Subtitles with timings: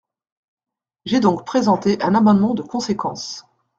[1.05, 3.45] J’ai donc présenté un amendement de conséquence.